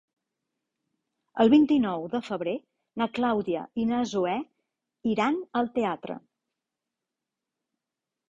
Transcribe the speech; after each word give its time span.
El 1.43 1.49
vint-i-nou 1.53 2.05
de 2.13 2.21
febrer 2.29 2.53
na 3.01 3.07
Clàudia 3.19 3.61
i 3.83 3.85
na 3.89 3.99
Zoè 4.13 4.35
iran 5.11 5.39
al 5.61 5.69
teatre. 5.75 6.17